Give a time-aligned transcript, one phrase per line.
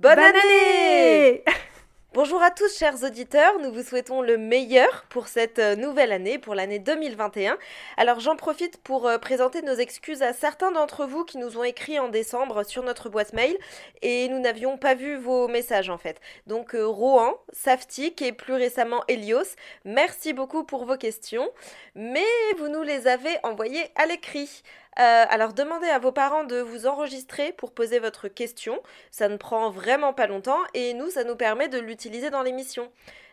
[0.00, 1.44] Bonne, année
[2.14, 6.38] Bonjour à tous chers auditeurs, nous vous souhaitons le meilleur pour cette euh, nouvelle année,
[6.38, 7.58] pour l'année 2021.
[7.98, 11.64] Alors j'en profite pour euh, présenter nos excuses à certains d'entre vous qui nous ont
[11.64, 13.54] écrit en décembre sur notre boîte mail
[14.00, 16.18] et nous n'avions pas vu vos messages en fait.
[16.46, 21.50] Donc euh, Rohan, Saftik et plus récemment Elios, merci beaucoup pour vos questions,
[21.94, 22.24] mais
[22.56, 24.62] vous nous les avez envoyées à l'écrit.
[24.98, 28.82] Euh, alors demandez à vos parents de vous enregistrer pour poser votre question.
[29.10, 32.90] Ça ne prend vraiment pas longtemps et nous, ça nous permet de l'utiliser dans l'émission.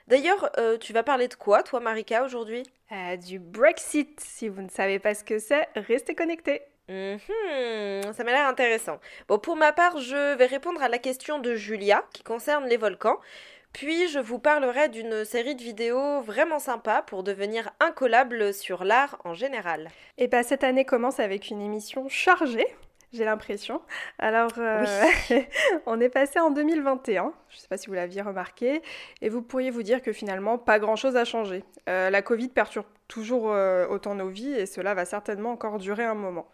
[0.07, 2.63] D'ailleurs, euh, tu vas parler de quoi, toi, Marika, aujourd'hui?
[2.91, 4.19] Euh, Du Brexit.
[4.21, 6.61] Si vous ne savez pas ce que c'est, restez connectés.
[6.89, 8.99] Mhm, ça m'a l'air intéressant.
[9.27, 12.77] Bon, pour ma part, je vais répondre à la question de Julia qui concerne les
[12.77, 13.17] volcans.
[13.77, 19.21] Puis je vous parlerai d'une série de vidéos vraiment sympa pour devenir incollable sur l'art
[19.23, 19.91] en général.
[20.17, 22.65] Et eh bien cette année commence avec une émission chargée,
[23.13, 23.83] j'ai l'impression.
[24.17, 24.83] Alors, euh,
[25.85, 28.81] on est passé en 2021, je ne sais pas si vous l'aviez remarqué,
[29.21, 31.63] et vous pourriez vous dire que finalement, pas grand-chose a changé.
[31.87, 36.03] Euh, la Covid perturbe toujours euh, autant nos vies, et cela va certainement encore durer
[36.03, 36.47] un moment.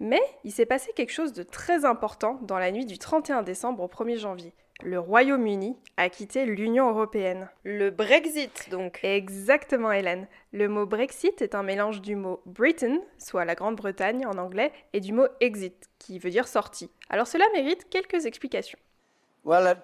[0.00, 3.84] Mais il s'est passé quelque chose de très important dans la nuit du 31 décembre
[3.84, 4.52] au 1er janvier
[4.82, 7.48] le Royaume-Uni a quitté l'Union européenne.
[7.62, 9.00] Le Brexit, donc.
[9.02, 10.26] Exactement, Hélène.
[10.52, 15.00] Le mot Brexit est un mélange du mot Britain, soit la Grande-Bretagne en anglais, et
[15.00, 16.90] du mot exit, qui veut dire sortie.
[17.08, 18.78] Alors cela mérite quelques explications.
[19.46, 19.76] Dans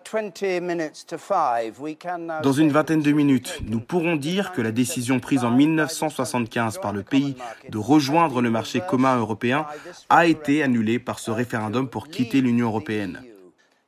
[2.52, 7.02] une vingtaine de minutes, nous pourrons dire que la décision prise en 1975 par le
[7.02, 7.36] pays
[7.68, 9.66] de rejoindre le marché commun européen
[10.08, 13.22] a été annulée par ce référendum pour quitter l'Union européenne.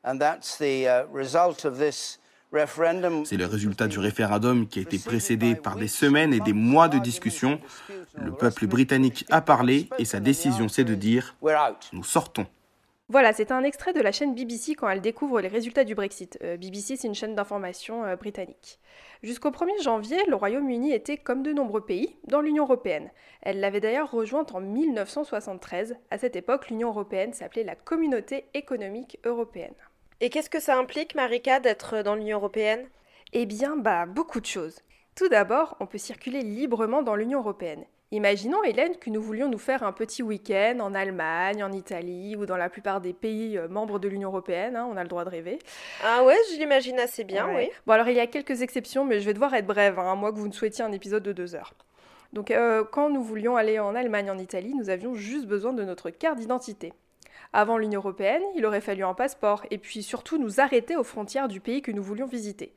[0.04, 0.10] Uh,
[3.24, 6.88] C'est le résultat du référendum qui a été précédé par des semaines et des mois
[6.88, 7.60] de discussions.
[8.16, 11.36] Le peuple britannique a parlé et sa décision c'est de dire⁇
[11.92, 12.42] Nous sortons⁇
[13.08, 16.38] voilà, c'est un extrait de la chaîne BBC quand elle découvre les résultats du Brexit.
[16.42, 18.78] Euh, BBC, c'est une chaîne d'information euh, britannique.
[19.22, 23.10] Jusqu'au 1er janvier, le Royaume-Uni était, comme de nombreux pays, dans l'Union européenne.
[23.42, 25.96] Elle l'avait d'ailleurs rejointe en 1973.
[26.10, 29.74] À cette époque, l'Union européenne s'appelait la Communauté économique européenne.
[30.24, 32.86] Et qu'est-ce que ça implique, Marika, d'être dans l'Union européenne?
[33.32, 34.78] Eh bien, bah, beaucoup de choses.
[35.16, 37.84] Tout d'abord, on peut circuler librement dans l'Union européenne.
[38.12, 42.46] Imaginons, Hélène, que nous voulions nous faire un petit week-end en Allemagne, en Italie ou
[42.46, 44.76] dans la plupart des pays euh, membres de l'Union européenne.
[44.76, 45.58] Hein, on a le droit de rêver.
[46.04, 47.68] Ah ouais, je l'imagine assez bien, oui.
[47.88, 50.30] Bon, alors il y a quelques exceptions, mais je vais devoir être brève, hein, moi
[50.30, 51.74] que vous ne souhaitiez un épisode de deux heures.
[52.32, 55.82] Donc, euh, quand nous voulions aller en Allemagne, en Italie, nous avions juste besoin de
[55.82, 56.92] notre carte d'identité.
[57.54, 61.48] Avant l'Union européenne, il aurait fallu un passeport et puis surtout nous arrêter aux frontières
[61.48, 62.72] du pays que nous voulions visiter.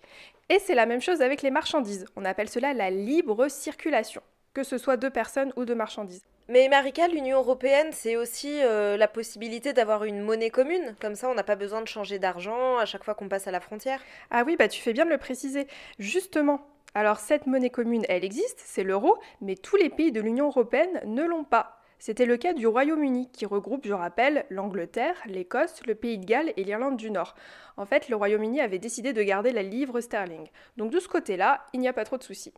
[0.49, 2.05] Et c'est la même chose avec les marchandises.
[2.17, 4.21] On appelle cela la libre circulation,
[4.53, 6.25] que ce soit de personnes ou de marchandises.
[6.47, 10.95] Mais Marika, l'Union européenne, c'est aussi euh, la possibilité d'avoir une monnaie commune.
[11.01, 13.51] Comme ça, on n'a pas besoin de changer d'argent à chaque fois qu'on passe à
[13.51, 14.01] la frontière.
[14.29, 15.67] Ah oui, bah tu fais bien de le préciser.
[15.97, 16.61] Justement,
[16.93, 21.01] alors cette monnaie commune, elle existe, c'est l'euro, mais tous les pays de l'Union européenne
[21.05, 21.81] ne l'ont pas.
[21.99, 26.53] C'était le cas du Royaume-Uni, qui regroupe, je rappelle, l'Angleterre, l'Écosse, le Pays de Galles
[26.57, 27.35] et l'Irlande du Nord.
[27.77, 30.47] En fait, le Royaume-Uni avait décidé de garder la livre sterling.
[30.77, 32.53] Donc de ce côté-là, il n'y a pas trop de soucis.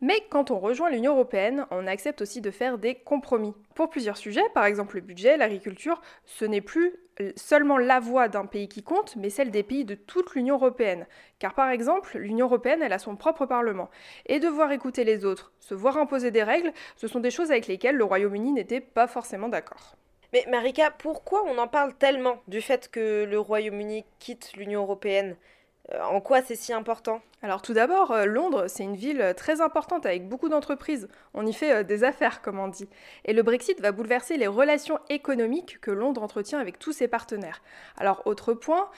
[0.00, 3.54] Mais quand on rejoint l'Union européenne, on accepte aussi de faire des compromis.
[3.74, 6.94] Pour plusieurs sujets, par exemple le budget, l'agriculture, ce n'est plus
[7.34, 11.06] seulement la voix d'un pays qui compte, mais celle des pays de toute l'Union européenne.
[11.40, 13.90] Car par exemple, l'Union européenne, elle a son propre Parlement.
[14.26, 17.66] Et devoir écouter les autres, se voir imposer des règles, ce sont des choses avec
[17.66, 19.96] lesquelles le Royaume-Uni n'était pas forcément d'accord.
[20.32, 25.34] Mais Marika, pourquoi on en parle tellement du fait que le Royaume-Uni quitte l'Union européenne?
[25.34, 25.57] euh,
[26.00, 27.20] en quoi c'est si important?
[27.40, 31.08] Alors tout d'abord, euh, Londres, c'est une ville euh, très importante avec beaucoup d'entreprises.
[31.34, 32.88] On y fait des affaires, comme on dit.
[33.24, 37.62] Et le Brexit va bouleverser les relations économiques que Londres entretient avec tous ses partenaires.
[37.96, 38.90] Alors autre point,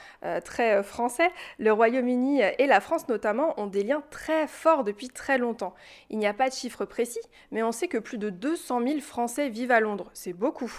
[0.43, 1.29] très français,
[1.59, 5.75] le Royaume-Uni et la France notamment ont des liens très forts depuis très longtemps.
[6.09, 7.21] Il n'y a pas de chiffre précis,
[7.51, 10.09] mais on sait que plus de 200 000 Français vivent à Londres.
[10.13, 10.71] C'est beaucoup.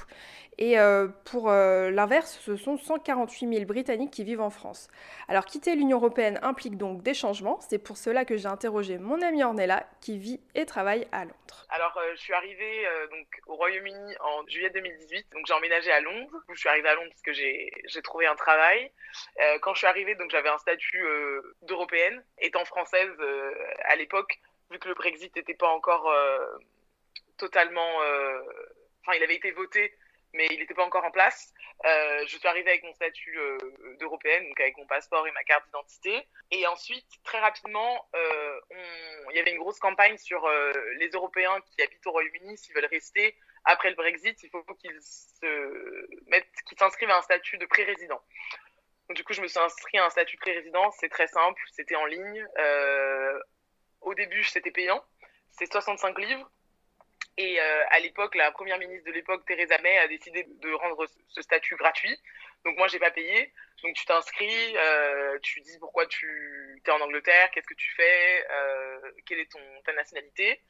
[0.59, 4.89] Et euh, pour euh, l'inverse, ce sont 148 000 Britanniques qui vivent en France.
[5.29, 7.61] Alors quitter l'Union européenne implique donc des changements, changement.
[7.61, 11.67] C'est pour cela que j'ai interrogé mon amie Ornella qui vit et travaille à Londres.
[11.71, 15.27] Alors, je suis arrivée donc, au Royaume-Uni en juillet 2018.
[15.33, 16.43] Donc, j'ai emménagé à Londres.
[16.53, 18.91] Je suis arrivée à Londres parce que j'ai trouvé un travail.
[19.61, 21.05] quand je suis arrivée, donc j'avais un statut
[21.63, 22.25] d'européenne.
[22.39, 23.13] Étant française
[23.85, 24.41] à l'époque,
[24.73, 26.13] vu que le Brexit n'était pas encore
[27.39, 27.97] totalement.
[29.03, 29.95] Enfin, il avait été voté
[30.34, 31.52] mais il n'était pas encore en place.
[31.84, 33.58] Euh, je suis arrivée avec mon statut euh,
[34.00, 36.26] d'européenne, donc avec mon passeport et ma carte d'identité.
[36.50, 38.61] Et ensuite, très rapidement, euh,
[39.31, 40.49] il y avait une grosse campagne sur
[40.99, 45.00] les Européens qui habitent au Royaume-Uni, s'ils veulent rester après le Brexit, il faut qu'ils
[45.00, 48.20] se mettent, qu'ils s'inscrivent à un statut de pré-résident.
[49.11, 50.90] du coup, je me suis inscrite à un statut de pré-résident.
[50.99, 52.44] C'est très simple, c'était en ligne.
[54.00, 55.02] au début, c'était payant.
[55.52, 56.50] C'est 65 livres.
[57.38, 61.06] Et euh, à l'époque, la première ministre de l'époque, Theresa May, a décidé de rendre
[61.29, 62.19] ce statut gratuit.
[62.64, 63.52] Donc moi, j'ai pas payé.
[63.82, 68.46] Donc tu t'inscris, euh, tu dis pourquoi tu es en Angleterre, qu'est-ce que tu fais,
[68.50, 70.61] euh, quelle est ton, ta nationalité.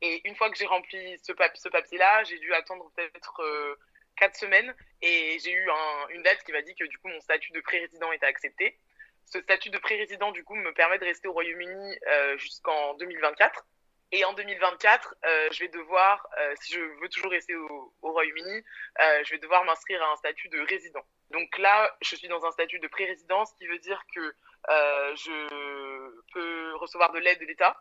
[0.00, 3.78] Et une fois que j'ai rempli ce, papier-là, j'ai dû attendre peut-être
[4.16, 7.20] quatre semaines et j'ai eu un, une date qui m'a dit que du coup mon
[7.20, 8.78] statut de pré-résident était accepté.
[9.26, 11.98] Ce statut de pré-résident du coup me permet de rester au Royaume-Uni
[12.38, 13.66] jusqu'en 2024.
[14.14, 18.62] Et en 2024, euh, je vais devoir, euh, si je veux toujours rester au, Royaume-Uni,
[19.00, 21.02] euh, je vais devoir m'inscrire à un statut de résident.
[21.30, 24.34] Donc là, je suis dans un statut de pré-résidence, ce qui veut dire que
[25.16, 27.74] je peux recevoir de l'aide de l'État.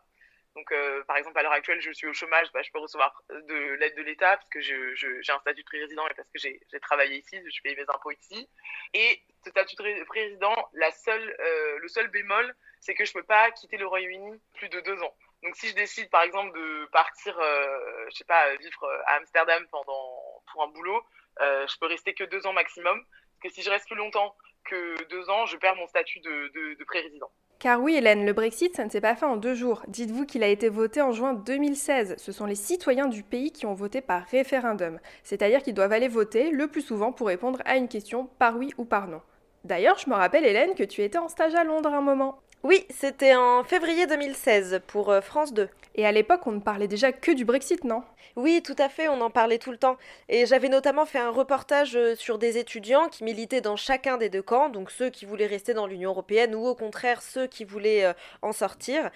[0.55, 0.73] Donc,
[1.05, 3.95] par exemple, à l'heure actuelle, je suis au chômage, bah, je peux recevoir de l'aide
[3.95, 7.37] de l'État parce que j'ai un statut de pré-résident et parce que j'ai travaillé ici,
[7.45, 8.47] je paye mes impôts ici.
[8.93, 13.75] Et ce statut de pré-résident, le seul bémol, c'est que je ne peux pas quitter
[13.75, 15.15] le Royaume-Uni plus de deux ans.
[15.43, 19.15] Donc si je décide par exemple de partir, euh, je sais pas, vivre euh, à
[19.15, 21.01] Amsterdam pendant pour un boulot,
[21.41, 23.03] euh, je peux rester que deux ans maximum.
[23.41, 24.35] Parce que si je reste plus longtemps
[24.65, 27.31] que deux ans, je perds mon statut de, de, de pré-résident.
[27.57, 29.83] Car oui, Hélène, le Brexit, ça ne s'est pas fait en deux jours.
[29.87, 32.15] Dites-vous qu'il a été voté en juin 2016.
[32.17, 34.99] Ce sont les citoyens du pays qui ont voté par référendum.
[35.23, 38.73] C'est-à-dire qu'ils doivent aller voter le plus souvent pour répondre à une question par oui
[38.77, 39.21] ou par non.
[39.63, 42.41] D'ailleurs, je me rappelle, Hélène, que tu étais en stage à Londres un moment.
[42.63, 45.67] Oui, c'était en février 2016 pour euh, France 2.
[45.95, 48.03] Et à l'époque, on ne parlait déjà que du Brexit, non?
[48.35, 49.97] Oui, tout à fait, on en parlait tout le temps.
[50.29, 54.29] Et j'avais notamment fait un reportage euh, sur des étudiants qui militaient dans chacun des
[54.29, 57.65] deux camps, donc ceux qui voulaient rester dans l'Union européenne ou au contraire ceux qui
[57.65, 58.13] voulaient euh,
[58.43, 59.09] en sortir.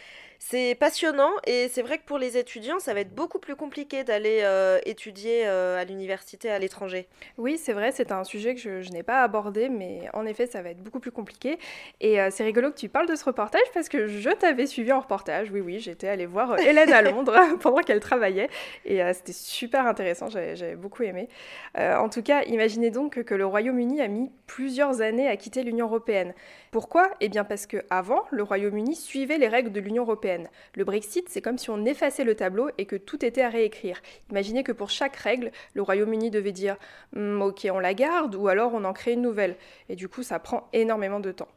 [0.48, 4.04] C'est passionnant et c'est vrai que pour les étudiants, ça va être beaucoup plus compliqué
[4.04, 7.08] d'aller euh, étudier euh, à l'université à l'étranger.
[7.40, 10.62] Oui, c'est vrai, c'est un sujet que je, n'ai pas abordé, mais en effet, ça
[10.62, 11.58] va être beaucoup plus compliqué.
[12.00, 14.92] Et euh, c'est rigolo que tu parles de ce reportage parce que je t'avais suivi
[14.92, 15.50] en reportage.
[15.50, 18.50] Oui, oui, j'étais allée voir Hélène à Londres pendant qu'elle travaillait
[18.86, 21.28] et c'était super intéressant, j'avais beaucoup aimé.
[21.76, 25.88] en tout cas, imaginez donc que le Royaume-Uni a mis plusieurs années à quitter l'Union
[25.88, 26.36] européenne.
[26.75, 27.10] Pourquoi?
[27.22, 30.50] Eh bien parce que avant, le Royaume-Uni suivait les règles de l'Union européenne.
[30.74, 34.01] Le Brexit, c'est comme si on effaçait le tableau et que tout était à réécrire.
[34.30, 36.75] Imaginez que pour chaque règle, le Royaume-Uni devait dire
[37.16, 39.56] hmm, OK, on la garde ou alors on en crée une nouvelle.
[39.88, 41.48] Et du coup, ça prend énormément de temps.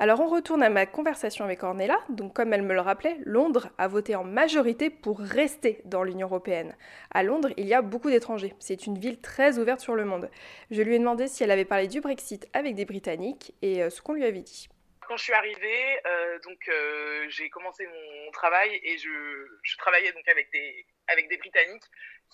[0.00, 1.98] Alors on retourne à ma conversation avec Ornella.
[2.08, 6.28] Donc comme elle me le rappelait, Londres a voté en majorité pour rester dans l'Union
[6.28, 6.76] européenne.
[7.10, 8.54] À Londres, il y a beaucoup d'étrangers.
[8.60, 10.30] C'est une ville très ouverte sur le monde.
[10.70, 13.90] Je lui ai demandé si elle avait parlé du Brexit avec des Britanniques et euh,
[13.90, 14.68] ce qu'on lui avait dit.
[15.00, 20.28] Quand je suis arrivée, euh, donc euh, j'ai commencé mon travail et je, travaillais donc
[20.28, 21.84] avec des avec des Britanniques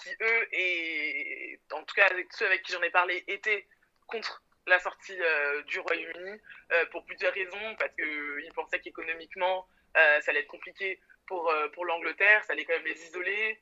[0.03, 3.67] qui eux et en tout cas avec ceux avec qui j'en ai parlé étaient
[4.07, 6.41] contre la sortie euh, du Royaume-Uni
[6.73, 9.67] euh, pour plusieurs raisons, parce qu'ils pensaient qu'économiquement,
[9.97, 13.59] euh, ça allait être compliqué pour, pour l'Angleterre, ça allait quand même les isoler.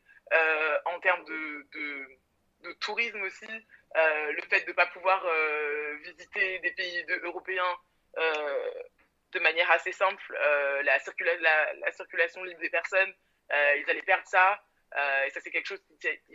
[0.84, 2.08] en termes de, de,
[2.64, 3.46] de tourisme aussi,
[3.94, 5.24] le fait de ne pas pouvoir
[6.02, 7.76] visiter des pays européens
[8.16, 10.36] de manière assez simple,
[10.82, 13.14] la, circulation libre des personnes,
[13.52, 14.60] ils allaient perdre ça.
[14.96, 15.82] Euh, et ça, c'est quelque chose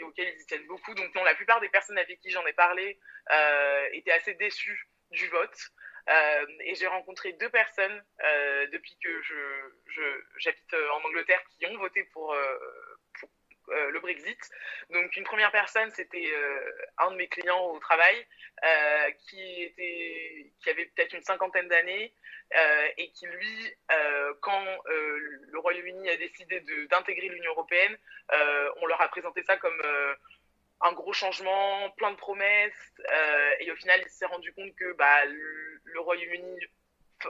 [0.01, 0.93] auquel ils tiennent beaucoup.
[0.95, 2.99] Donc, non, la plupart des personnes avec qui j'en ai parlé
[3.31, 5.57] euh, étaient assez déçues du vote.
[6.09, 8.03] Euh, et j'ai rencontré deux personnes
[8.71, 9.21] depuis que
[10.37, 12.35] j'habite je, en Angleterre qui ont voté pour,
[13.19, 13.29] pour
[13.67, 14.39] le Brexit.
[14.89, 16.33] Donc une première personne, c'était
[16.97, 18.25] un de mes clients au travail
[19.27, 22.15] qui, était, qui avait peut-être une cinquantaine d'années
[22.97, 23.75] et qui, lui,
[24.41, 27.97] quand le Royaume-Uni a décidé d'intégrer l'Union européenne,
[28.81, 29.81] on leur a présenté ça comme
[30.81, 32.93] un gros changement, plein de promesses,
[33.59, 36.59] et au final, il s'est rendu compte que bah, le, Royaume-Uni,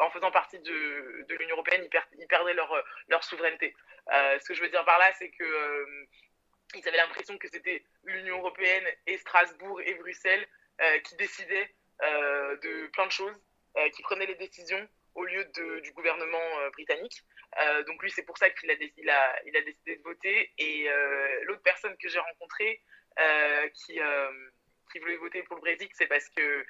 [0.02, 3.76] en faisant partie de, l'Union européenne, ils, perdaient leur, souveraineté.
[4.10, 6.08] ce que je veux dire par là, c'est que
[6.76, 10.46] ils avaient l'impression que c'était l'Union européenne et Strasbourg et Bruxelles
[10.82, 11.70] euh, qui décidaient
[12.04, 13.36] euh, de plein de choses,
[13.78, 14.88] euh, qui prenaient les décisions
[15.18, 15.44] au lieu
[15.82, 17.24] du gouvernement britannique.
[17.88, 20.52] donc lui, c'est pour ça qu'il a, décidé de voter.
[20.58, 20.88] Et
[21.44, 22.82] l'autre personne que j'ai rencontrée
[23.74, 24.00] qui,
[24.92, 26.66] qui voulait voter pour le Brexit, c'est parce que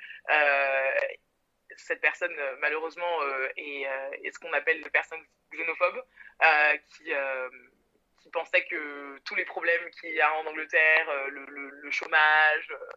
[1.75, 3.19] cette personne, malheureusement,
[3.57, 3.81] est,
[4.23, 6.03] est, ce qu'on appelle une personne xénophobe,
[8.27, 12.89] qui pensait que tous les problèmes qu'il y a en Angleterre, euh, le, chômage, euh,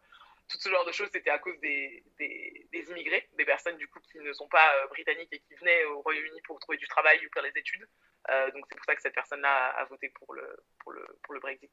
[0.51, 2.03] tout ce genre de choses, c'était à cause des,
[2.73, 6.01] immigrés, des personnes du coup qui ne sont pas euh, britanniques et qui venaient au
[6.03, 7.87] Royaume-Uni pour trouver du travail ou faire les études.
[8.55, 11.41] donc c'est pour ça que cette personne-là a, voté pour le, pour le, pour le
[11.41, 11.71] Brexit.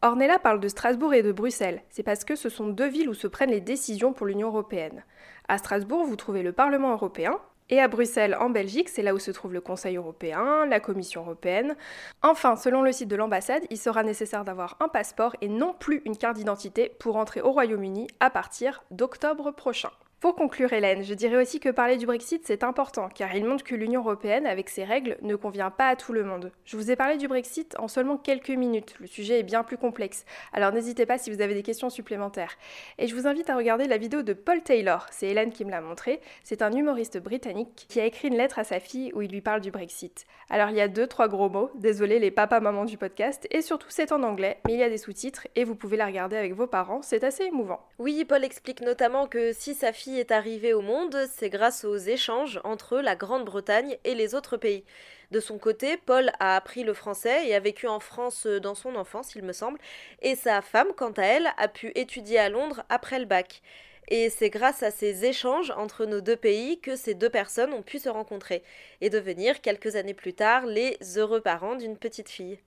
[0.00, 1.82] Ornella parle de Strasbourg et de Bruxelles.
[1.90, 5.04] C'est parce que ce sont deux villes où se prennent les décisions pour l'Union européenne.
[5.48, 9.18] À Strasbourg, vous trouvez le Parlement européen, et à Bruxelles, en Belgique, c'est là où
[9.18, 11.76] se trouve le Conseil européen, la Commission européenne.
[12.22, 16.02] Enfin, selon le site de l'ambassade, il sera nécessaire d'avoir un passeport et non plus
[16.04, 19.90] une carte d'identité pour entrer au Royaume-Uni à partir d'octobre prochain.
[20.20, 23.62] Pour conclure, Hélène, je dirais aussi que parler du Brexit, c'est important, car il montre
[23.62, 26.50] que l'Union européenne, avec ses règles, ne convient pas à tout le monde.
[26.64, 29.76] Je vous ai parlé du Brexit en seulement quelques minutes, le sujet est bien plus
[29.76, 32.56] complexe, alors n'hésitez pas si vous avez des questions supplémentaires.
[32.98, 35.70] Et je vous invite à regarder la vidéo de Paul Taylor, c'est Hélène qui me
[35.70, 39.22] l'a montré, c'est un humoriste britannique qui a écrit une lettre à sa fille où
[39.22, 40.26] il lui parle du Brexit.
[40.50, 43.88] Alors il y a deux, trois gros mots, désolé les papas-mamans du podcast, et surtout
[43.88, 46.54] c'est en anglais, mais il y a des sous-titres et vous pouvez la regarder avec
[46.54, 47.86] vos parents, c'est assez émouvant.
[48.00, 52.60] Oui, Paul explique notamment que si sa est arrivée au monde, c'est grâce aux échanges
[52.64, 54.84] entre la Grande-Bretagne et les autres pays.
[55.30, 58.94] De son côté, Paul a appris le français et a vécu en France dans son
[58.94, 59.78] enfance, il me semble,
[60.22, 63.60] et sa femme, quant à elle, a pu étudier à Londres après le bac.
[64.08, 67.82] Et c'est grâce à ces échanges entre nos deux pays que ces deux personnes ont
[67.82, 68.62] pu se rencontrer
[69.02, 72.58] et devenir, quelques années plus tard, les heureux parents d'une petite fille.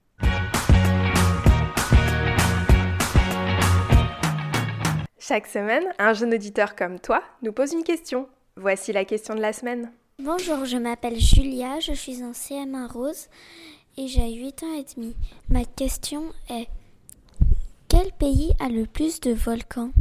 [5.23, 8.27] Chaque semaine, un jeune auditeur comme toi nous pose une question.
[8.55, 9.91] Voici la question de la semaine.
[10.17, 13.27] Bonjour, je m'appelle Julia, je suis en CM1 Rose
[13.97, 15.15] et j'ai 8 ans et demi.
[15.47, 16.67] Ma question est
[17.87, 19.91] quel pays a le plus de volcans?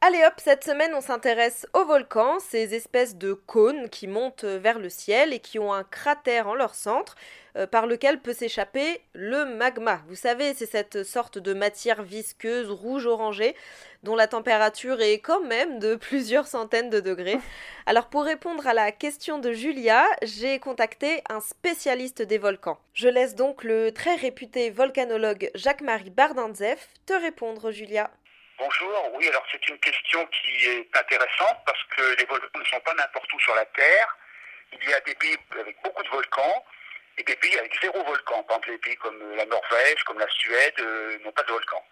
[0.00, 4.78] Allez hop, cette semaine on s'intéresse aux volcans, ces espèces de cônes qui montent vers
[4.78, 7.16] le ciel et qui ont un cratère en leur centre
[7.56, 10.00] euh, par lequel peut s'échapper le magma.
[10.06, 13.56] Vous savez, c'est cette sorte de matière visqueuse rouge-orangée
[14.04, 17.40] dont la température est quand même de plusieurs centaines de degrés.
[17.84, 22.78] Alors pour répondre à la question de Julia, j'ai contacté un spécialiste des volcans.
[22.94, 28.12] Je laisse donc le très réputé volcanologue Jacques-Marie Bardinzef te répondre Julia.
[28.58, 32.80] Bonjour, oui, alors c'est une question qui est intéressante parce que les volcans ne sont
[32.80, 34.16] pas n'importe où sur la Terre.
[34.72, 36.66] Il y a des pays avec beaucoup de volcans
[37.18, 38.42] et des pays avec zéro volcan.
[38.42, 41.84] Par exemple, les pays comme la Norvège, comme la Suède, euh, n'ont pas de volcans.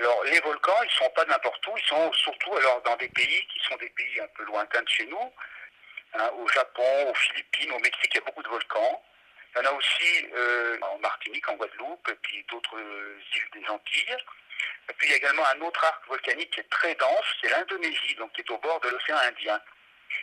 [0.00, 3.08] Alors les volcans, ils ne sont pas n'importe où, ils sont surtout alors dans des
[3.08, 5.32] pays qui sont des pays un peu lointains de chez nous.
[6.12, 9.02] Hein, au Japon, aux Philippines, au Mexique, il y a beaucoup de volcans.
[9.54, 13.62] Il y en a aussi euh, en Martinique, en Guadeloupe, et puis d'autres euh, îles
[13.62, 14.16] des Antilles.
[14.88, 17.50] Et puis il y a également un autre arc volcanique qui est très dense, c'est
[17.50, 19.60] l'Indonésie, donc qui est au bord de l'océan Indien.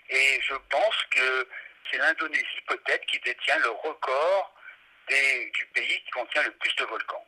[0.10, 1.48] Et je pense que
[1.90, 4.56] c'est l'Indonésie peut-être qui détient le record
[5.08, 7.26] du pays qui contient le plus de volcans.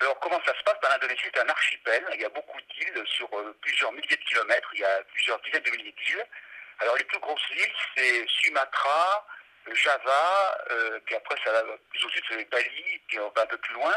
[0.00, 0.76] Alors comment ça se passe?
[0.82, 4.24] Ben, L'Indonésie c'est un archipel, il y a beaucoup d'îles sur euh, plusieurs milliers de
[4.24, 6.26] kilomètres, il y a plusieurs dizaines de milliers d'îles.
[6.80, 9.26] Alors les plus grosses îles c'est Sumatra,
[9.72, 13.46] Java, euh, puis après ça va plus au sud c'est Bali, puis on va un
[13.46, 13.94] peu plus loin.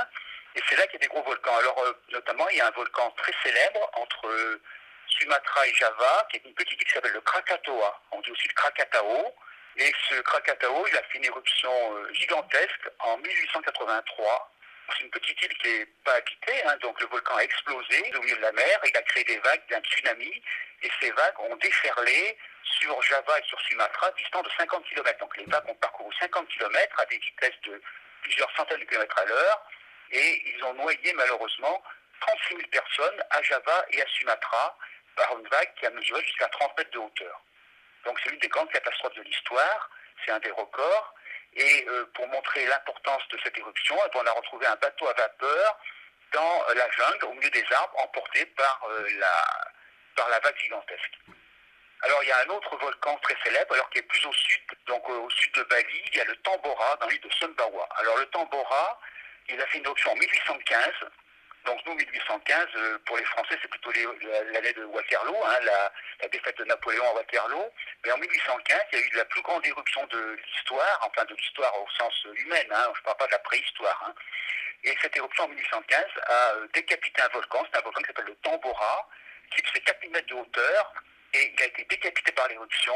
[0.56, 1.56] Et c'est là qu'il y a des gros volcans.
[1.58, 4.62] Alors, euh, notamment, il y a un volcan très célèbre entre euh,
[5.08, 8.02] Sumatra et Java, qui est une petite île qui s'appelle le Krakatoa.
[8.12, 9.36] On dit aussi le Krakatao.
[9.78, 14.52] Et ce Krakatao, il a fait une éruption euh, gigantesque en 1883.
[14.94, 18.22] C'est une petite île qui n'est pas habitée, hein, donc le volcan a explosé au
[18.22, 20.44] milieu de la mer, il a créé des vagues d'un tsunami,
[20.84, 25.20] et ces vagues ont déferlé sur Java et sur Sumatra, distant de 50 km.
[25.20, 27.82] Donc les vagues ont parcouru 50 km à des vitesses de
[28.22, 29.66] plusieurs centaines de kilomètres à l'heure,
[30.12, 31.84] et ils ont noyé malheureusement
[32.22, 34.78] 36 000 personnes à Java et à Sumatra
[35.16, 37.42] par une vague qui a mesuré jusqu'à 30 mètres de hauteur.
[38.06, 39.90] Donc c'est l'une des grandes catastrophes de l'histoire,
[40.24, 41.14] c'est un des records.
[41.58, 45.08] Et euh, pour montrer l'importance de cette éruption, eh ben, on a retrouvé un bateau
[45.08, 45.80] à vapeur
[46.34, 49.72] dans la jungle, au milieu des arbres, emporté par, euh, la,
[50.18, 51.14] par la vague gigantesque.
[52.02, 54.62] Alors il y a un autre volcan très célèbre, alors qui est plus au sud,
[54.86, 57.88] donc euh, au sud de Bali, il y a le Tambora dans l'île de Sumbawa.
[57.98, 59.00] Alors le Tambora,
[59.50, 60.92] il a fait une option en 1815.
[61.66, 66.58] Donc nous, 1815, euh, pour les Français, c'est plutôt l'année de Waterloo, hein, la, défaite
[66.60, 67.72] de Napoléon à Waterloo.
[68.04, 71.34] Mais en 1815, il y a eu la plus grande éruption de l'histoire, enfin de
[71.34, 74.04] l'histoire au sens humain, hein, je ne parle pas de la préhistoire.
[74.08, 74.14] Hein.
[74.84, 78.26] Et cette éruption en 1815 a euh, décapité un volcan, c'est un volcan qui s'appelle
[78.26, 79.10] le Tambora,
[79.50, 80.94] qui fait 4000 mètres de hauteur,
[81.36, 82.96] et il a été décapité par l'éruption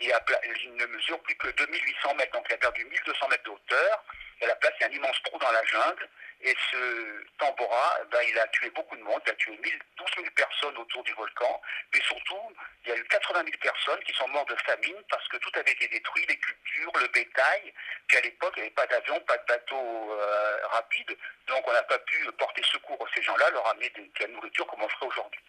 [0.00, 0.12] et
[0.60, 4.04] il ne mesure plus que 2800 mètres, donc il a perdu 1200 mètres de hauteur.
[4.40, 6.08] Y a un immense trou dans la jungle.
[6.42, 10.28] Et ce Tambora, ben, il a tué beaucoup de monde, il a tué 12 000
[10.36, 11.62] personnes autour du volcan,
[11.92, 15.26] mais surtout, il y a eu 80 000 personnes qui sont mortes de famine parce
[15.28, 17.72] que tout avait été détruit, les cultures, le bétail,
[18.06, 21.16] puis à l'époque, il n'y avait pas d'avion, pas de bateau euh, rapide,
[21.46, 24.66] donc on n'a pas pu porter secours à ces gens-là, leur amener de, la nourriture
[24.66, 25.40] comme on ferait aujourd'hui.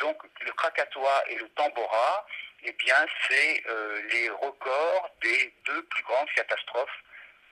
[0.00, 2.26] Donc le Krakatoa et le Tambora,
[2.64, 7.02] eh bien, c'est euh, les records des deux plus grandes catastrophes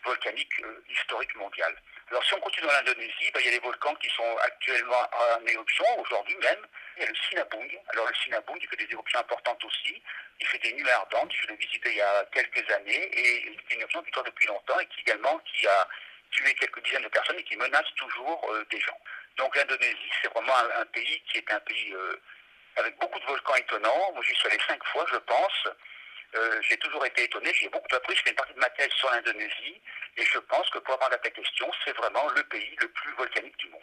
[0.04, 1.76] volcaniques euh, historiques mondiales.
[2.10, 5.06] Alors si on continue dans l'Indonésie, ben, il y a des volcans qui sont actuellement
[5.12, 6.66] en éruption, aujourd'hui même.
[6.96, 7.78] Il y a le Sinabung.
[7.88, 10.02] Alors le Sinabung, il fait des éruptions importantes aussi.
[10.40, 11.32] Il fait des nuées ardentes.
[11.42, 14.46] Je l'ai visité il y a quelques années et c'est une éruption qui dure depuis
[14.46, 15.88] longtemps et qui également qui a
[16.30, 18.98] tué quelques dizaines de personnes et qui menace toujours euh, des gens.
[19.36, 21.94] Donc l'Indonésie, c'est vraiment un, pays qui est un pays
[22.78, 24.12] avec beaucoup de volcans étonnants.
[24.14, 25.68] Moi, j'y suis allé cinq fois, je pense.
[26.36, 28.90] Euh, j'ai toujours été étonné, j'ai beaucoup appris, je fais une partie de ma thèse
[28.92, 29.80] sur l'Indonésie,
[30.18, 33.56] et je pense que pour répondre à question, c'est vraiment le pays le plus volcanique
[33.56, 33.80] du monde.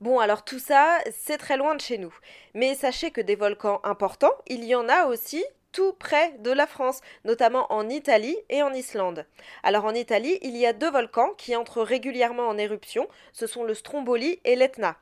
[0.00, 2.14] Bon, alors tout ça, c'est très loin de chez nous.
[2.54, 6.66] Mais sachez que des volcans importants, il y en a aussi tout près de la
[6.66, 9.26] France, notamment en Italie et en Islande.
[9.62, 13.64] Alors en Italie, il y a deux volcans qui entrent régulièrement en éruption, ce sont
[13.64, 14.96] le Stromboli et l'Etna.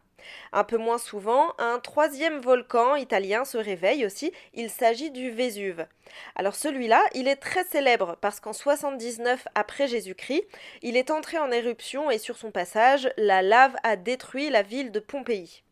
[0.53, 5.87] Un peu moins souvent, un troisième volcan italien se réveille aussi, il s'agit du Vésuve.
[6.35, 10.45] Alors celui-là, il est très célèbre parce qu'en 79 après Jésus-Christ,
[10.83, 14.93] il est entré en éruption et sur son passage, la lave a détruit la ville
[14.93, 15.63] de Pompéi.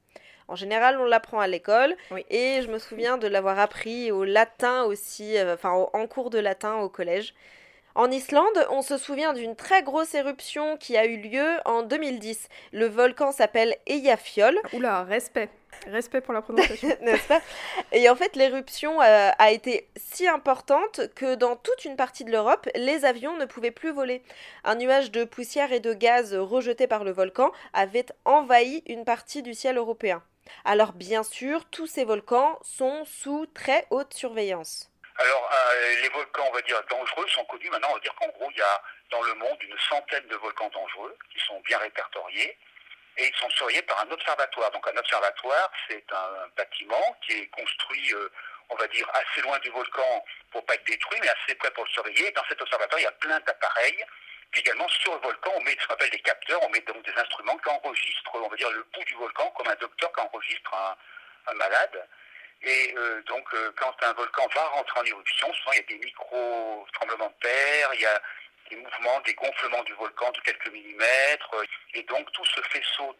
[0.49, 1.95] En général, on l'apprend à l'école
[2.31, 6.39] et je me souviens de l'avoir appris au latin aussi, euh, enfin en cours de
[6.39, 7.35] latin au collège.
[7.95, 12.49] En Islande, on se souvient d'une très grosse éruption qui a eu lieu en 2010.
[12.73, 14.59] Le volcan s'appelle Eyjafjall.
[14.73, 15.51] Oula, respect.
[15.87, 16.89] Respect pour la prononciation.
[17.03, 17.41] N'est-ce pas?
[17.93, 22.31] Et en fait, l'éruption euh, a été si importante que dans toute une partie de
[22.31, 24.23] l'Europe, les avions ne pouvaient plus voler.
[24.65, 29.43] Un nuage de poussière et de gaz rejeté par le volcan avait envahi une partie
[29.43, 30.23] du ciel européen.
[30.65, 34.91] Alors bien sûr, tous ces volcans sont sous très haute surveillance.
[35.21, 37.69] Alors, euh, les volcans, on va dire, dangereux sont connus.
[37.71, 40.37] Maintenant, on va dire qu'en gros, il y a dans le monde une centaine de
[40.37, 42.57] volcans dangereux qui sont bien répertoriés
[43.17, 44.71] et ils sont surveillés par un observatoire.
[44.71, 48.31] Donc, un observatoire, c'est un bâtiment qui est construit, euh,
[48.69, 51.85] on va dire, assez loin du volcan pour pas être détruit, mais assez près pour
[51.85, 52.31] le surveiller.
[52.31, 54.05] dans cet observatoire, il y a plein d'appareils.
[54.53, 57.05] Puis également, sur le volcan, on met ce qu'on appelle des capteurs, on met donc
[57.05, 60.21] des instruments qui enregistrent, on va dire, le pouls du volcan, comme un docteur qui
[60.21, 60.75] enregistre
[61.49, 62.09] un malade.
[62.63, 65.87] Et euh, donc, euh, quand un volcan va rentrer en éruption, souvent il y a
[65.87, 68.21] des micro-tremblements de terre, il y a
[68.71, 71.55] des mouvements, des gonflements du volcan de quelques millimètres.
[71.95, 73.17] Et donc, tout ce faisceau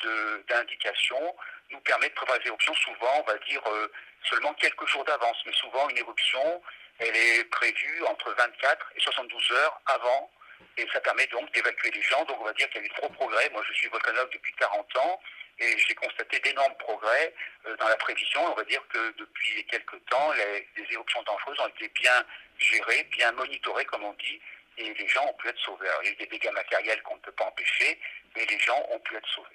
[0.49, 1.37] d'indications
[1.71, 3.91] nous permet de prévoir les éruptions, souvent, on va dire, euh,
[4.29, 5.37] seulement quelques jours d'avance.
[5.47, 6.63] Mais souvent, une éruption,
[6.99, 10.31] elle est prévue entre 24 et 72 heures avant.
[10.77, 12.25] Et ça permet donc d'évacuer les gens.
[12.25, 13.49] Donc, on va dire qu'il y a eu trop progrès.
[13.51, 15.21] Moi, je suis volcanologue depuis 40 ans
[15.61, 17.35] et j'ai constaté d'énormes progrès
[17.67, 18.41] euh, dans la prévision.
[18.53, 22.25] On va dire que depuis quelques temps, les, éruptions dangereuses ont été bien
[22.59, 24.41] gérées, bien monitorées, comme on dit,
[24.79, 25.89] et les gens ont pu être sauvés.
[25.89, 27.99] Alors, il y a eu des dégâts matériels qu'on ne peut pas empêcher,
[28.37, 29.49] mais les gens ont pu être sauvés.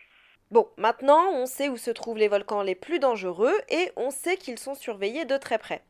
[0.51, 4.37] Bon, maintenant, on sait où se trouvent les volcans les plus dangereux et on sait
[4.37, 5.81] qu'ils sont surveillés de très près.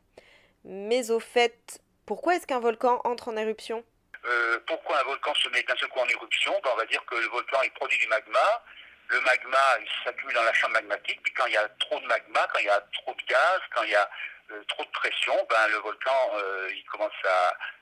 [0.64, 3.84] Mais au fait, pourquoi est-ce qu'un volcan entre en éruption?
[4.24, 6.52] Euh, Pourquoi un volcan se met d'un seul coup en éruption?
[6.62, 8.64] Ben, On va dire que le volcan il produit du magma
[9.08, 9.58] le magma
[10.04, 12.66] s'accumule dans la chambre magmatique, puis quand il y a trop de magma, quand il
[12.66, 14.10] y a trop de gaz, quand il y a
[14.52, 17.12] euh, trop de pression, ben, le volcan euh, il commence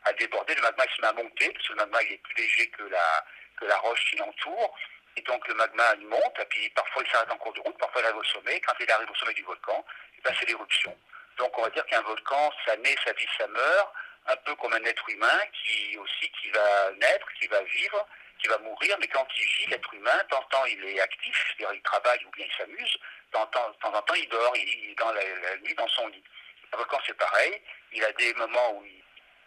[0.05, 2.35] à, déborder, le magma se met à monter, parce que le magma il est plus
[2.35, 4.77] léger que la, roche qui l'entoure,
[5.17, 8.01] et donc le magma monte, et puis parfois il s'arrête en cours de route, parfois
[8.01, 9.85] il arrive au sommet, quand il arrive au sommet du volcan,
[10.25, 10.97] ben, c'est l'éruption.
[11.39, 13.93] Donc on va dire qu'un volcan, ça naît, ça vit, ça meurt,
[14.27, 18.07] un peu comme un être humain qui aussi qui va naître, qui va vivre,
[18.43, 21.01] qui va mourir, mais quand il vit, l'être humain, de temps en temps il est
[21.01, 23.49] actif, c'est-à-dire il travaille ou bien il s'amuse, de temps,
[23.83, 25.23] en temps il dort, il est dans la,
[25.63, 26.25] nuit dans son lit.
[26.73, 27.61] Un volcan c'est pareil,
[27.93, 29.03] il a des moments où il,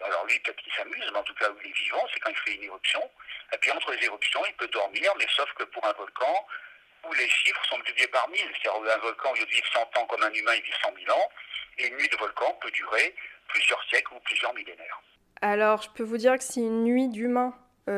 [0.06, 2.32] alors lui peut-être qu'il s'amuse, mais en tout cas où il est vivant, c'est quand
[2.32, 3.02] il fait une éruption.
[3.54, 6.48] Et puis entre les éruptions, il peut dormir, mais sauf que pour un volcan,
[7.08, 9.98] où les chiffres sont multipliés par mille, c'est-à-dire un volcan, au lieu de vivre 100
[9.98, 11.30] ans comme un humain, il vit 100 000 ans,
[11.78, 13.16] et une nuit de volcan peut durer
[13.48, 15.02] plusieurs siècles ou plusieurs millénaires.
[15.42, 17.54] Alors, je peux vous dire que si une nuit d'humain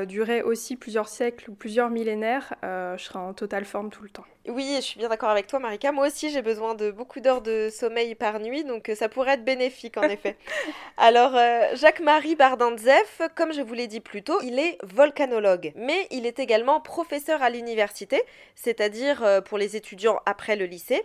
[0.05, 4.09] durait aussi plusieurs siècles ou plusieurs millénaires, euh, je serais en totale forme tout le
[4.09, 4.25] temps.
[4.49, 5.91] Oui, je suis bien d'accord avec toi, Marika.
[5.91, 9.33] Moi aussi, j'ai besoin de beaucoup d'heures de sommeil par nuit, donc euh, ça pourrait
[9.33, 10.37] être bénéfique, en effet.
[10.97, 16.07] Alors, euh, Jacques-Marie Bardanzef, comme je vous l'ai dit plus tôt, il est volcanologue, mais
[16.11, 18.21] il est également professeur à l'université,
[18.55, 21.03] c'est-à-dire euh, pour les étudiants après le lycée.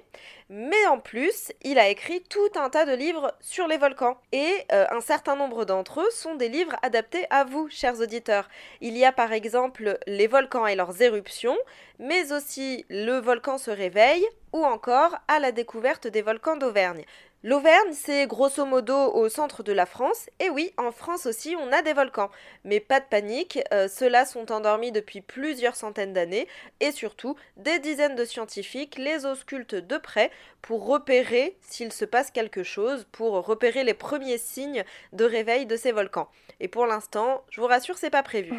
[0.48, 4.18] Mais en plus, il a écrit tout un tas de livres sur les volcans.
[4.32, 8.50] Et un certain nombre d'entre eux sont des livres adaptés à vous, chers auditeurs.
[8.82, 11.56] Il y a par exemple Les volcans et leurs éruptions,
[12.02, 17.04] mais aussi Le volcan se réveille ou encore À la découverte des volcans d'Auvergne.
[17.44, 20.28] L'Auvergne, c'est grosso modo au centre de la France.
[20.38, 22.30] Et oui, en France aussi, on a des volcans.
[22.64, 26.46] Mais pas de panique, euh, ceux-là sont endormis depuis plusieurs centaines d'années.
[26.78, 32.30] Et surtout, des dizaines de scientifiques les auscultent de près pour repérer s'il se passe
[32.30, 36.28] quelque chose, pour repérer les premiers signes de réveil de ces volcans.
[36.60, 38.54] Et pour l'instant, je vous rassure, c'est pas prévu.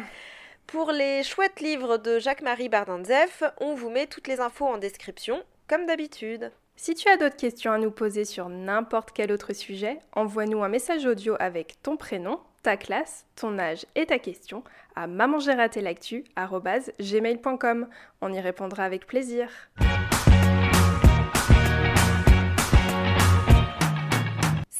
[0.66, 5.42] Pour les chouettes livres de Jacques-Marie Bardanzef, on vous met toutes les infos en description,
[5.68, 6.50] comme d'habitude.
[6.76, 10.68] Si tu as d'autres questions à nous poser sur n'importe quel autre sujet, envoie-nous un
[10.68, 14.64] message audio avec ton prénom, ta classe, ton âge et ta question
[14.96, 17.88] à mamangératelactu.gmail.com.
[18.20, 19.48] On y répondra avec plaisir.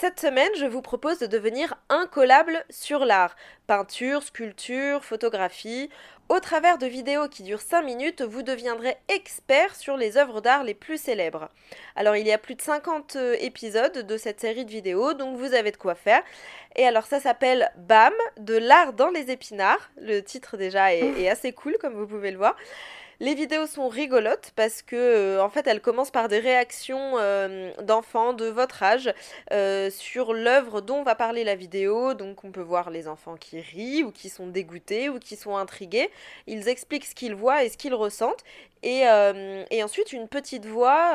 [0.05, 3.35] Cette semaine, je vous propose de devenir incollable sur l'art.
[3.67, 5.89] Peinture, sculpture, photographie.
[6.29, 10.63] Au travers de vidéos qui durent 5 minutes, vous deviendrez expert sur les œuvres d'art
[10.63, 11.49] les plus célèbres.
[11.97, 15.39] Alors il y a plus de 50 euh, épisodes de cette série de vidéos, donc
[15.39, 16.23] vous avez de quoi faire.
[16.77, 19.91] Et alors ça s'appelle BAM, de l'art dans les épinards.
[19.97, 22.57] Le titre déjà est, est assez cool comme vous pouvez le voir.
[23.21, 27.71] Les vidéos sont rigolotes parce que euh, en fait elles commencent par des réactions euh,
[27.83, 29.13] d'enfants de votre âge
[29.53, 32.15] euh, sur l'œuvre dont va parler la vidéo.
[32.15, 35.57] Donc on peut voir les enfants qui rient ou qui sont dégoûtés ou qui sont
[35.57, 36.11] intrigués.
[36.47, 38.45] Ils expliquent ce qu'ils voient et ce qu'ils ressentent
[38.85, 41.15] et, ensuite, une petite voix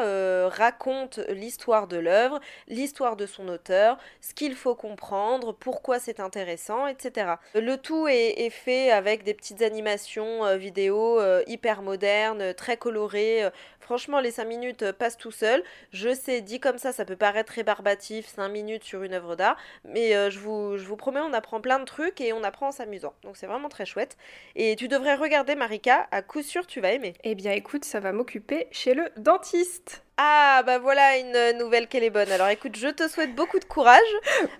[0.50, 6.88] raconte l'histoire de l'œuvre, l'histoire de son auteur, ce qu'il faut comprendre, pourquoi c'est intéressant,
[6.88, 7.34] etc.
[7.54, 13.50] Le tout est, fait avec des petites animations vidéo hyper modernes, très colorées.
[13.80, 15.64] Franchement, les 5 minutes passent tout seul.
[15.92, 19.58] Je sais, dit comme ça, ça peut paraître rébarbatif, 5 minutes sur une œuvre d'art,
[19.84, 22.72] mais je, vous, je vous promets, on apprend plein de trucs et on apprend en
[22.72, 23.14] s'amusant.
[23.24, 24.18] Donc c'est vraiment très chouette.
[24.56, 27.14] Et tu devrais regarder Marika, à coup sûr tu vas aimer.
[27.24, 30.04] Eh bien écoute, ça va m'occuper chez le dentiste.
[30.18, 32.30] Ah, bah voilà une nouvelle qu'elle est bonne.
[32.32, 34.00] Alors écoute, je te souhaite beaucoup de courage.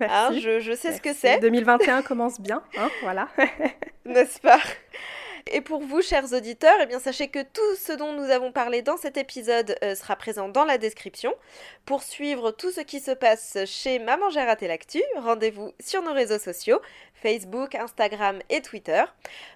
[0.00, 1.38] Hein, je, sais ce que c'est.
[1.40, 3.28] 2021 commence bien, hein, voilà.
[4.04, 4.58] N'est-ce pas?
[5.50, 8.82] Et pour vous, chers auditeurs, eh bien, sachez que tout ce dont nous avons parlé
[8.82, 11.34] dans cet épisode euh, sera présent dans la description.
[11.84, 14.70] Pour suivre tout ce qui se passe chez Maman J'ai raté
[15.16, 16.80] rendez-vous sur nos réseaux sociaux,
[17.14, 19.02] Facebook, Instagram et Twitter.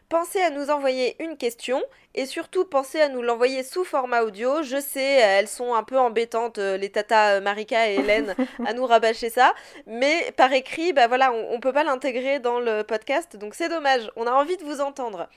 [0.09, 1.83] Pensez à nous envoyer une question
[2.15, 4.63] et surtout pensez à nous l'envoyer sous format audio.
[4.63, 8.35] Je sais, elles sont un peu embêtantes, euh, les tatas euh, Marika et Hélène,
[8.67, 9.55] à nous rabâcher ça.
[9.87, 13.69] Mais par écrit, bah voilà, on, ne peut pas l'intégrer dans le podcast, donc c'est
[13.69, 14.11] dommage.
[14.17, 15.29] On a envie de vous entendre.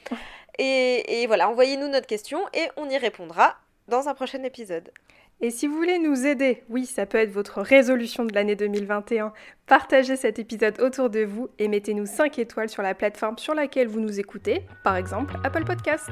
[0.57, 4.91] Et, et voilà, envoyez-nous notre question et on y répondra dans un prochain épisode.
[5.39, 9.33] Et si vous voulez nous aider, oui, ça peut être votre résolution de l'année 2021,
[9.67, 13.87] partagez cet épisode autour de vous et mettez-nous 5 étoiles sur la plateforme sur laquelle
[13.87, 16.09] vous nous écoutez, par exemple Apple Podcast.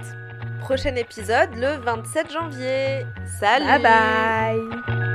[0.61, 3.01] Prochain épisode le 27 janvier.
[3.39, 5.14] Salut Bye bye